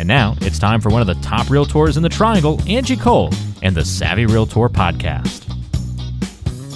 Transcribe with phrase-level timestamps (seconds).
[0.00, 3.28] And now it's time for one of the top realtors in the triangle, Angie Cole,
[3.62, 5.46] and the Savvy Realtor podcast.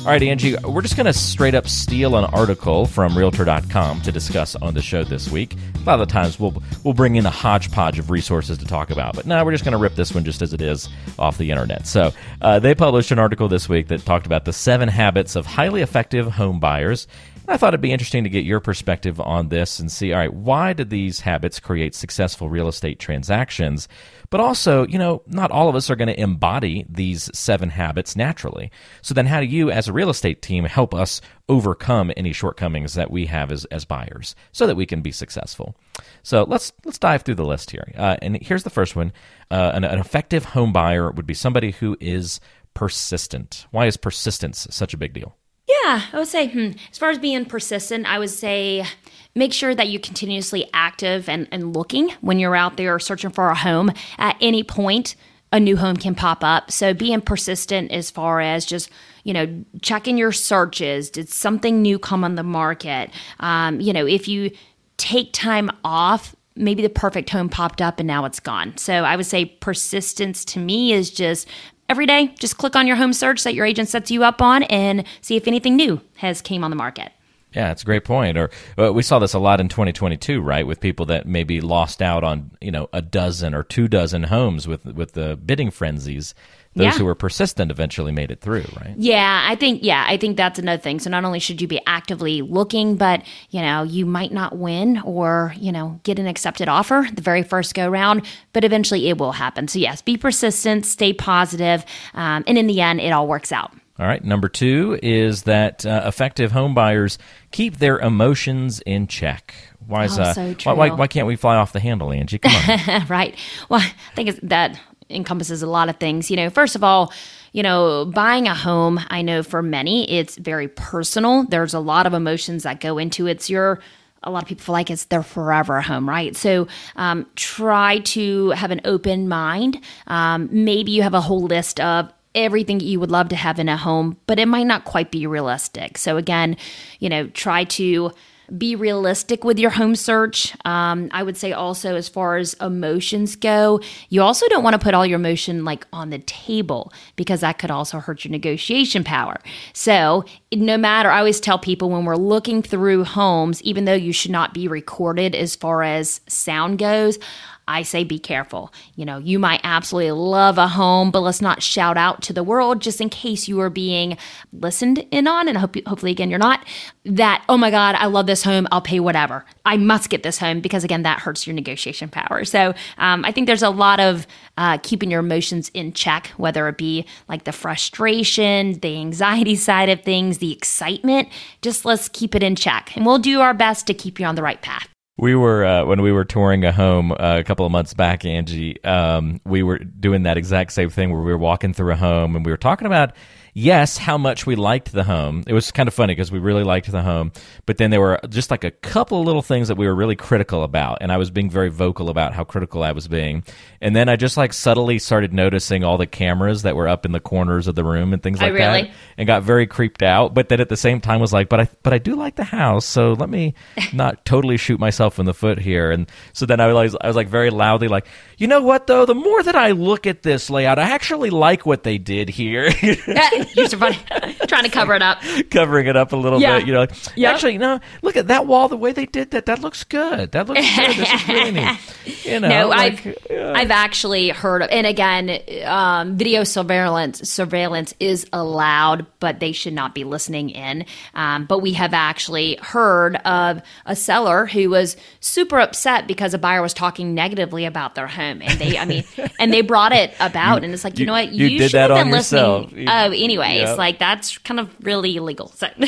[0.00, 4.12] All right, Angie, we're just going to straight up steal an article from Realtor.com to
[4.12, 5.56] discuss on the show this week.
[5.76, 8.90] A lot of the times we'll we'll bring in a hodgepodge of resources to talk
[8.90, 11.38] about, but now we're just going to rip this one just as it is off
[11.38, 11.86] the internet.
[11.86, 12.12] So
[12.42, 15.80] uh, they published an article this week that talked about the seven habits of highly
[15.80, 17.06] effective home buyers.
[17.46, 20.32] I thought it'd be interesting to get your perspective on this and see, all right,
[20.32, 23.86] why did these habits create successful real estate transactions?
[24.30, 28.16] But also, you know, not all of us are going to embody these seven habits
[28.16, 28.70] naturally.
[29.02, 32.94] So then how do you as a real estate team help us overcome any shortcomings
[32.94, 35.76] that we have as, as buyers so that we can be successful?
[36.22, 37.92] So let's let's dive through the list here.
[37.94, 39.12] Uh, and here's the first one.
[39.50, 42.40] Uh, an, an effective home buyer would be somebody who is
[42.72, 43.66] persistent.
[43.70, 45.36] Why is persistence such a big deal?
[45.84, 48.86] Yeah, I would say, hmm, as far as being persistent, I would say
[49.34, 53.50] make sure that you're continuously active and, and looking when you're out there searching for
[53.50, 53.92] a home.
[54.16, 55.14] At any point,
[55.52, 56.70] a new home can pop up.
[56.70, 58.88] So being persistent as far as just,
[59.24, 61.10] you know, checking your searches.
[61.10, 63.10] Did something new come on the market?
[63.40, 64.52] Um, you know, if you
[64.96, 68.74] take time off, maybe the perfect home popped up and now it's gone.
[68.78, 71.46] So I would say persistence to me is just
[71.94, 74.64] every day just click on your home search that your agent sets you up on
[74.64, 77.12] and see if anything new has came on the market
[77.54, 78.36] yeah, it's a great point.
[78.36, 80.66] Or uh, we saw this a lot in 2022, right?
[80.66, 84.66] With people that maybe lost out on you know a dozen or two dozen homes
[84.68, 86.34] with with the bidding frenzies.
[86.76, 86.90] Those Yeah.
[86.98, 88.94] who were persistent eventually made it through, right?
[88.96, 90.98] Yeah, I think yeah, I think that's another thing.
[90.98, 95.00] So not only should you be actively looking, but you know, you might not win
[95.04, 98.22] or, you know, get an accepted offer the very first go round,
[98.52, 99.68] but eventually it will happen.
[99.68, 103.70] So yes, be persistent, stay positive, um, and in the end it all works out.
[103.98, 104.24] All right.
[104.24, 107.16] Number two is that uh, effective home buyers
[107.52, 109.54] keep their emotions in check.
[109.86, 112.38] Why is Oh, uh, so why, why why can't we fly off the handle, Angie?
[112.38, 113.06] Come on.
[113.08, 113.36] right.
[113.68, 116.30] Well, I think it's, that encompasses a lot of things.
[116.30, 117.12] You know, first of all,
[117.52, 121.44] you know, buying a home, I know for many, it's very personal.
[121.44, 123.32] There's a lot of emotions that go into it.
[123.32, 123.80] It's your
[124.24, 126.34] a lot of people feel like it's their forever home, right?
[126.34, 126.66] So
[126.96, 129.80] um, try to have an open mind.
[130.06, 133.68] Um, maybe you have a whole list of everything you would love to have in
[133.68, 135.98] a home, but it might not quite be realistic.
[135.98, 136.56] So again,
[136.98, 138.12] you know, try to
[138.58, 140.54] be realistic with your home search.
[140.66, 143.80] Um, I would say also, as far as emotions go,
[144.10, 147.58] you also don't want to put all your emotion like on the table because that
[147.58, 149.40] could also hurt your negotiation power.
[149.72, 154.12] So, no matter, I always tell people when we're looking through homes, even though you
[154.12, 157.18] should not be recorded as far as sound goes,
[157.66, 158.72] I say be careful.
[158.94, 162.42] You know, you might absolutely love a home, but let's not shout out to the
[162.42, 164.18] world just in case you are being
[164.52, 165.48] listened in on.
[165.48, 166.64] And hope, hopefully, again, you're not.
[167.04, 168.66] That, oh my God, I love this home.
[168.70, 169.44] I'll pay whatever.
[169.64, 172.44] I must get this home because, again, that hurts your negotiation power.
[172.44, 174.26] So um, I think there's a lot of
[174.56, 179.88] uh, keeping your emotions in check, whether it be like the frustration, the anxiety side
[179.88, 181.28] of things, the excitement.
[181.62, 182.94] Just let's keep it in check.
[182.96, 184.88] And we'll do our best to keep you on the right path.
[185.16, 188.24] We were uh, when we were touring a home uh, a couple of months back,
[188.24, 188.82] Angie.
[188.82, 192.34] Um, we were doing that exact same thing where we were walking through a home
[192.34, 193.12] and we were talking about
[193.54, 195.44] yes, how much we liked the home.
[195.46, 197.32] It was kind of funny because we really liked the home,
[197.66, 200.16] but then there were just like a couple of little things that we were really
[200.16, 203.44] critical about, and I was being very vocal about how critical I was being.
[203.80, 207.12] And then I just like subtly started noticing all the cameras that were up in
[207.12, 208.82] the corners of the room and things Oh, like really?
[208.82, 210.34] that, and got very creeped out.
[210.34, 212.44] But then at the same time was like, but I but I do like the
[212.44, 213.54] house, so let me
[213.92, 215.90] not totally shoot myself in the foot here.
[215.92, 218.06] And so then I was I was like very loudly like,
[218.36, 221.64] you know what though, the more that I look at this layout, I actually like
[221.64, 222.70] what they did here.
[223.54, 223.98] You're so funny.
[224.46, 225.20] Trying to cover it up.
[225.50, 226.58] covering it up a little Yeah.
[226.58, 226.66] bit.
[226.66, 226.86] You know,
[227.16, 227.34] Yep.
[227.34, 228.68] actually, you know, look at that wall.
[228.68, 230.32] The way they did that, that looks good.
[230.32, 230.96] That looks good.
[230.96, 231.78] This is really neat.
[232.24, 233.52] You know, No, like, I've yeah.
[233.54, 239.72] I've actually heard of, and again, um, video surveillance surveillance is allowed, but they should
[239.74, 240.84] not be listening in.
[241.14, 246.38] Um, but we have actually heard of a seller who was super upset because a
[246.38, 249.04] buyer was talking negatively about their home, and they, I mean,
[249.38, 251.72] and they brought it about, and it's like, you, you- know what, you did should
[251.78, 252.72] that have on yourself.
[252.72, 253.74] You- Oh, anyways, yeah.
[253.74, 255.48] like that's kind of really illegal.
[255.48, 255.68] So.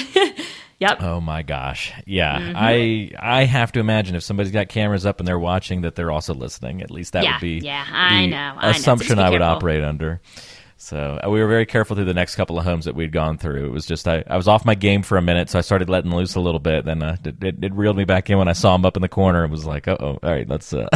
[0.78, 1.00] Yep.
[1.00, 1.90] Oh my gosh.
[2.04, 2.38] Yeah.
[2.38, 2.52] Mm-hmm.
[2.54, 6.10] I I have to imagine if somebody's got cameras up and they're watching that they're
[6.10, 6.82] also listening.
[6.82, 8.56] At least that yeah, would be yeah, I know.
[8.58, 9.22] I assumption know.
[9.22, 9.56] I would careful.
[9.56, 10.20] operate under.
[10.78, 13.38] So uh, we were very careful through the next couple of homes that we'd gone
[13.38, 13.64] through.
[13.64, 15.88] It was just I, I was off my game for a minute, so I started
[15.88, 16.84] letting loose a little bit.
[16.84, 19.00] Then uh, it, it, it, reeled me back in when I saw him up in
[19.00, 19.42] the corner.
[19.42, 20.86] and was like, oh, all right, let's uh,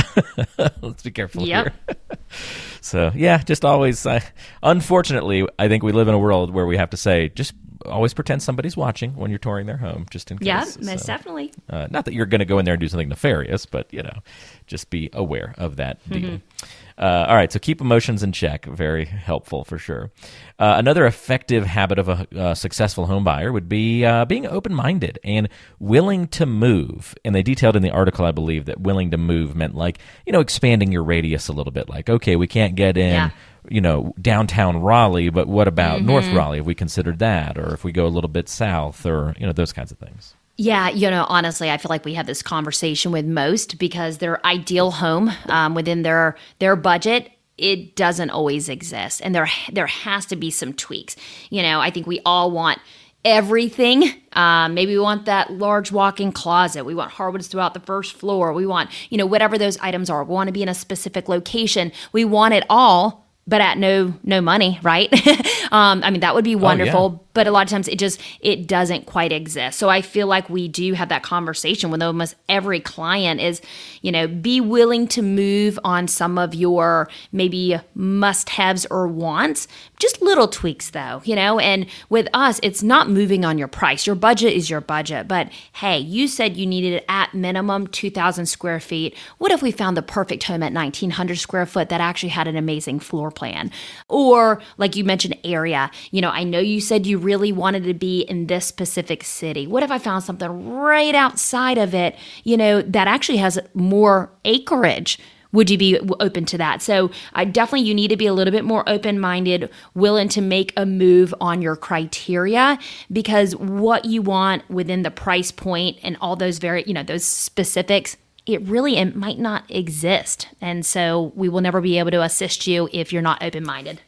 [0.82, 1.75] let's be careful yep.
[1.87, 1.97] here.
[2.82, 4.05] so yeah, just always.
[4.05, 4.21] Uh,
[4.62, 7.55] unfortunately, I think we live in a world where we have to say just
[7.91, 10.47] always pretend somebody's watching when you're touring their home, just in case.
[10.47, 11.53] Yeah, most so, definitely.
[11.69, 14.03] Uh, not that you're going to go in there and do something nefarious, but you
[14.03, 14.19] know,
[14.67, 16.31] just be aware of that deal.
[16.31, 16.67] Mm-hmm.
[16.99, 18.67] Uh, all right, so keep emotions in check.
[18.67, 20.11] Very helpful for sure.
[20.59, 25.19] Uh, another effective habit of a successful home buyer would be uh, being open minded
[25.25, 25.49] and
[25.79, 27.15] willing to move.
[27.25, 30.33] And they detailed in the article, I believe, that willing to move meant like, you
[30.33, 31.89] know, expanding your radius a little bit.
[31.89, 33.15] Like, okay, we can't get in.
[33.15, 33.31] Yeah
[33.69, 36.09] you know downtown Raleigh, but what about mm-hmm.
[36.09, 36.59] North Raleigh?
[36.59, 39.53] Have we considered that, or if we go a little bit south, or you know
[39.53, 40.35] those kinds of things?
[40.57, 44.45] Yeah, you know, honestly, I feel like we have this conversation with most because their
[44.45, 47.31] ideal home um, within their their budget
[47.61, 51.15] it doesn't always exist, and there there has to be some tweaks.
[51.51, 52.79] You know, I think we all want
[53.25, 54.11] everything.
[54.33, 56.85] Um, maybe we want that large walk-in closet.
[56.85, 58.53] We want hardwoods throughout the first floor.
[58.53, 60.25] We want, you know, whatever those items are.
[60.25, 61.93] We want to be in a specific location.
[62.13, 63.19] We want it all,
[63.50, 65.12] but at no no money, right?
[65.73, 67.00] um, I mean, that would be wonderful.
[67.00, 69.79] Oh, yeah but a lot of times it just it doesn't quite exist.
[69.79, 73.61] So i feel like we do have that conversation with almost every client is
[74.03, 79.69] you know be willing to move on some of your maybe must haves or wants
[79.99, 81.59] just little tweaks though you know?
[81.59, 84.06] And with us it's not moving on your price.
[84.06, 88.81] Your budget is your budget but hey you said you needed at minimum 2000 square
[88.81, 89.17] feet.
[89.38, 92.56] What if we found the perfect home at 1900 square foot that actually had an
[92.56, 93.71] amazing floor plan?
[94.09, 95.91] Or like you mentioned area.
[96.11, 99.67] You know i know you said you really wanted to be in this specific city?
[99.67, 104.31] What if I found something right outside of it, you know, that actually has more
[104.44, 105.19] acreage?
[105.52, 106.81] Would you be open to that?
[106.81, 110.72] So, I definitely you need to be a little bit more open-minded, willing to make
[110.76, 112.78] a move on your criteria
[113.11, 117.25] because what you want within the price point and all those very, you know, those
[117.25, 120.49] specifics it really it might not exist.
[120.61, 124.00] And so we will never be able to assist you if you're not open minded.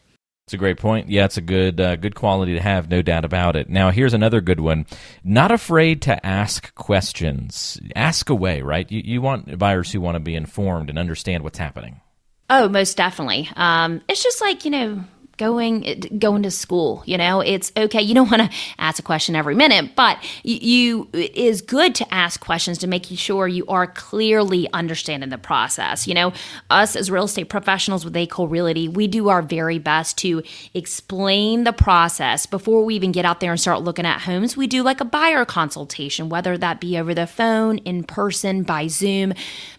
[0.52, 1.08] It's a great point.
[1.08, 3.70] Yeah, it's a good uh, good quality to have, no doubt about it.
[3.70, 4.84] Now, here's another good one.
[5.24, 7.80] Not afraid to ask questions.
[7.96, 8.92] Ask away, right?
[8.92, 12.02] You, you want buyers who want to be informed and understand what's happening.
[12.50, 13.48] Oh, most definitely.
[13.56, 15.04] Um, it's just like, you know,
[15.36, 17.40] going eh, going to school you know?
[17.40, 21.34] It's okay you don't want to ask a question every minute but you, you it
[21.34, 26.14] is good to ask questions to make sure you are clearly understanding the process you
[26.14, 26.32] know?
[26.70, 28.26] Us as real estate professionals with A.
[28.26, 30.42] Cole Realty we do our very best to
[30.74, 32.46] explain the process.
[32.46, 35.04] Before we even get out there and start looking at homes we do like a
[35.04, 39.32] buyer consultation whether that be over the phone in person by zoom.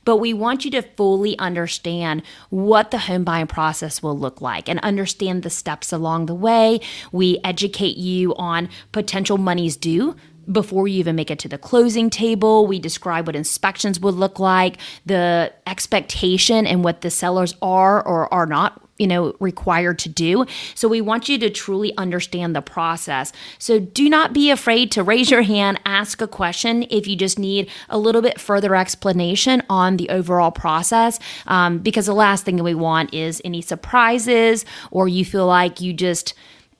[0.06, 4.68] But we want you to fully understand what the home buying process will look like
[4.68, 6.80] and understand the steps along the way.
[7.12, 10.16] We educate you on potential monies due
[10.52, 12.68] before you even make it to the closing table.
[12.68, 18.34] We describe what inspections would look like, the expectation and what the sellers are or
[18.34, 20.46] are not you know required to do.
[20.76, 23.32] So we want you to truly understand the process.
[23.60, 27.40] So do not be afraid to raise your hand ask a question if you just
[27.40, 31.20] need a little bit further explanation on the overall process.
[31.48, 35.82] Um, because the last thing that we want is any surprises or you feel like
[35.82, 36.34] you just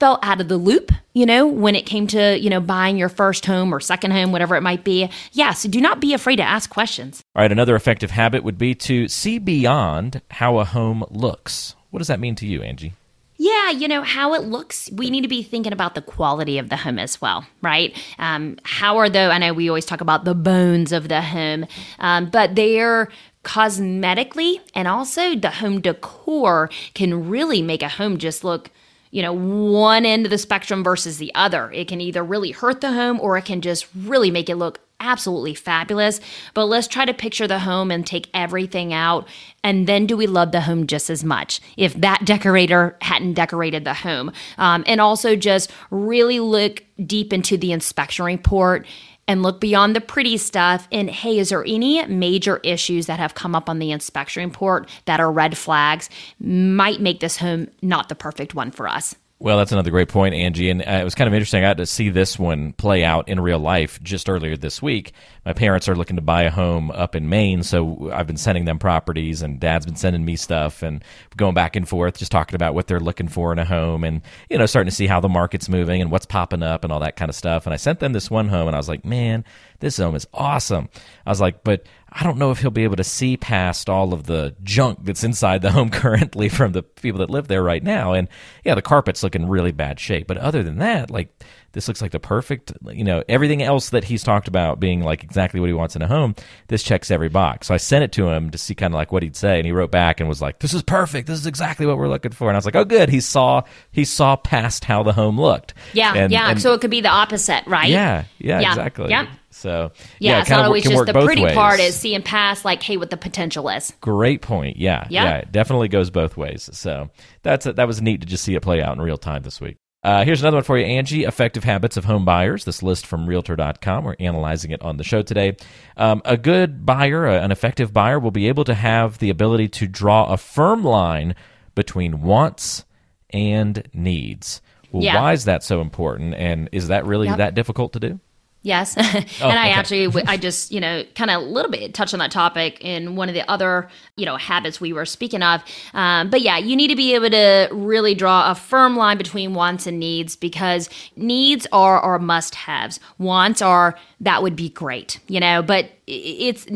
[0.04, 3.08] felt out of the loop, you know, when it came to, you know, buying your
[3.08, 5.00] first home or second home, whatever it might be.
[5.00, 7.22] Yes, yeah, so do not be afraid to ask questions.
[7.34, 11.74] All right, another effective habit would be to see beyond how a home looks.
[11.88, 12.92] What does that mean to you, Angie?
[13.38, 16.68] Yeah, you know, how it looks, we need to be thinking about the quality of
[16.68, 17.96] the home as well, right?
[18.18, 21.64] Um, how are the, I know we always talk about the bones of the home,
[21.98, 23.08] um, but they're
[23.42, 28.70] cosmetically and also the home decor can really make a home just look
[29.14, 31.70] you know, one end of the spectrum versus the other.
[31.70, 34.80] It can either really hurt the home or it can just really make it look
[34.98, 36.20] absolutely fabulous.
[36.52, 39.28] But let's try to picture the home and take everything out.
[39.62, 43.84] And then do we love the home just as much if that decorator hadn't decorated
[43.84, 44.32] the home?
[44.58, 48.84] Um, and also just really look deep into the inspection report
[49.26, 50.88] and look beyond the pretty stuff.
[50.92, 54.88] And hey, is there any major issues that have come up on the inspection report
[55.06, 56.10] that are red flags?
[56.38, 59.14] Might make this home not the perfect one for us.
[59.40, 60.70] Well, that's another great point, Angie.
[60.70, 61.62] And uh, it was kind of interesting.
[61.62, 65.12] I got to see this one play out in real life just earlier this week.
[65.44, 68.64] My parents are looking to buy a home up in Maine, so I've been sending
[68.64, 71.04] them properties, and Dad's been sending me stuff, and
[71.36, 74.22] going back and forth, just talking about what they're looking for in a home, and
[74.48, 77.00] you know, starting to see how the market's moving and what's popping up and all
[77.00, 77.66] that kind of stuff.
[77.66, 79.44] And I sent them this one home, and I was like, man,
[79.84, 80.88] this home is awesome.
[81.26, 84.14] I was like, but I don't know if he'll be able to see past all
[84.14, 87.82] of the junk that's inside the home currently from the people that live there right
[87.82, 88.12] now.
[88.12, 88.28] And
[88.64, 90.26] yeah, the carpet's looking really bad shape.
[90.26, 91.28] But other than that, like
[91.72, 95.24] this looks like the perfect, you know, everything else that he's talked about being like
[95.24, 96.36] exactly what he wants in a home,
[96.68, 97.66] this checks every box.
[97.66, 99.58] So I sent it to him to see kind of like what he'd say.
[99.58, 101.26] And he wrote back and was like, this is perfect.
[101.26, 102.48] This is exactly what we're looking for.
[102.48, 103.08] And I was like, oh, good.
[103.08, 105.74] He saw, he saw past how the home looked.
[105.92, 106.14] Yeah.
[106.14, 106.48] And- yeah.
[106.50, 107.88] and- so it could be the opposite, right?
[107.90, 109.10] yeah, yeah, Yeah, exactly.
[109.10, 109.26] yeah.
[109.54, 111.54] So Yeah, yeah, it's not always can just work the pretty ways.
[111.54, 113.92] part is seeing past, like, hey, what the potential is.
[114.00, 114.76] Great point.
[114.76, 115.24] Yeah, Yeah.
[115.24, 116.68] yeah, it definitely goes both ways.
[116.72, 117.10] So
[117.42, 119.76] that's that was neat to just see it play out in real time this week.
[120.02, 121.24] Uh, here's another one for you, Angie.
[121.24, 122.66] Effective habits of home buyers.
[122.66, 124.04] This list from Realtor.com.
[124.04, 125.56] We're analyzing it on the show today.
[125.96, 129.68] Um, a good buyer, uh, an effective buyer, will be able to have the ability
[129.68, 131.34] to draw a firm line
[131.74, 132.84] between wants
[133.30, 134.60] and needs.
[134.92, 135.22] Well, Yeah.
[135.22, 136.34] why is that so important?
[136.34, 137.38] And is that really Yep.
[137.38, 138.20] that difficult to do?
[138.64, 138.96] Yes.
[138.96, 139.70] and I Oh, okay.
[139.72, 143.14] actually, I just, you know, kind of a little bit touched on that topic in
[143.14, 145.62] one of the other, you know, habits we were speaking of.
[145.92, 149.52] Um, but yeah, you need to be able to really draw a firm line between
[149.52, 153.00] wants and needs because needs are, are must haves.
[153.18, 156.66] Wants are, that would be great, you know, but it's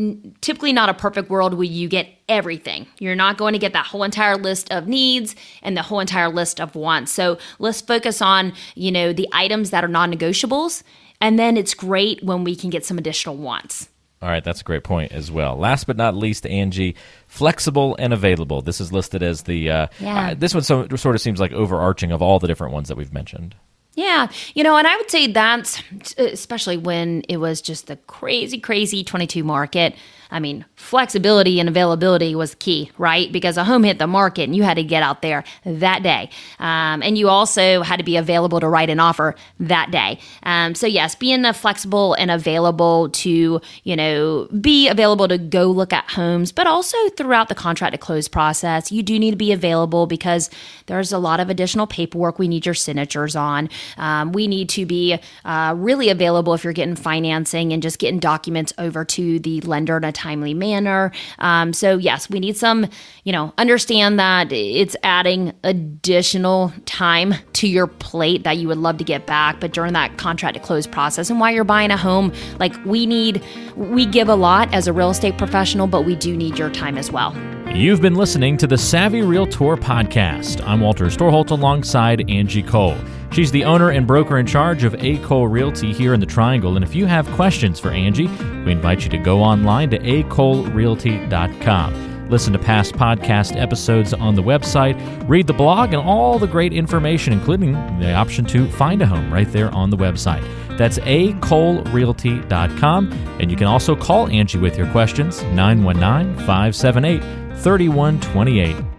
[0.41, 2.85] typically not a perfect world where you get everything.
[2.99, 6.29] You're not going to get that whole entire list of needs and the whole entire
[6.29, 7.11] list of wants.
[7.11, 10.83] So let's focus on, you know, the items that are non negotiables.
[11.21, 13.89] And then it's great when we can get some additional wants.
[14.21, 15.55] All right, that's a great point as well.
[15.55, 16.95] Last but not least, Angie,
[17.27, 18.61] flexible and available.
[18.61, 19.71] This is listed as the.
[19.71, 20.31] Uh, Yeah.
[20.31, 22.97] uh, this one so, sort of seems like overarching of all the different ones that
[22.97, 23.55] we've mentioned.
[23.99, 25.83] Yeah, you know, and I would say that's
[26.17, 29.93] especially when it was just the crazy, crazy 22 market.
[30.31, 33.31] I mean, flexibility and availability was key, right?
[33.31, 36.29] Because a home hit the market and you had to get out there that day.
[36.59, 40.19] Um, and you also had to be available to write an offer that day.
[40.43, 45.93] Um, so, yes, being flexible and available to, you know, be available to go look
[45.93, 49.51] at homes, but also throughout the contract to close process, you do need to be
[49.51, 50.51] available because
[50.85, 53.67] there's a lot of additional paperwork we need your signatures on.
[53.97, 58.19] Um, we need to be uh, really available if you're getting financing and just getting
[58.19, 61.11] documents over to the lender in a timely manner.
[61.39, 62.87] Um, so, yes, we need some,
[63.23, 68.97] you know, understand that it's adding additional time to your plate that you would love
[68.97, 69.59] to get back.
[69.59, 73.05] But during that contract to close process and while you're buying a home, like we
[73.05, 73.43] need,
[73.75, 76.97] we give a lot as a real estate professional, but we do need your time
[76.97, 77.35] as well.
[77.73, 80.65] You've been listening to the Savvy Realtor podcast.
[80.65, 82.97] I'm Walter Storholt alongside Angie Cole.
[83.31, 85.17] She's the owner and broker in charge of A.
[85.19, 86.75] Cole Realty here in the Triangle.
[86.75, 88.27] And if you have questions for Angie,
[88.65, 92.09] we invite you to go online to acolerealty.com.
[92.29, 94.95] Listen to past podcast episodes on the website,
[95.27, 99.33] read the blog, and all the great information, including the option to find a home
[99.33, 100.45] right there on the website.
[100.77, 103.11] That's acolerealty.com.
[103.39, 107.23] And you can also call Angie with your questions, 919 578
[107.57, 108.98] 3128.